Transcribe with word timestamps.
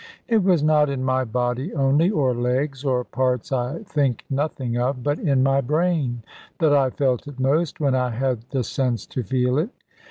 It 0.27 0.43
was 0.43 0.63
not 0.63 0.89
in 0.89 1.03
my 1.03 1.23
body 1.23 1.75
only, 1.75 2.09
or 2.09 2.33
legs, 2.33 2.83
or 2.83 3.03
parts 3.03 3.51
I 3.51 3.83
think 3.83 4.25
nothing 4.31 4.75
of, 4.75 5.03
but 5.03 5.19
in 5.19 5.43
my 5.43 5.61
brain 5.61 6.23
that 6.57 6.73
I 6.73 6.89
felt 6.89 7.27
it 7.27 7.39
most, 7.39 7.79
when 7.79 7.93
I 7.93 8.09
had 8.09 8.41
the 8.49 8.63
sense 8.63 9.05
to 9.05 9.21
feel 9.21 9.59
it. 9.59 9.69